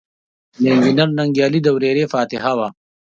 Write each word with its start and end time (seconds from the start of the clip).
د 0.61 0.63
انجنیر 0.73 1.09
ننګیالي 1.17 1.59
د 1.63 1.67
ورېرې 1.75 2.05
فاتحه 2.13 2.51
وه. 2.57 2.67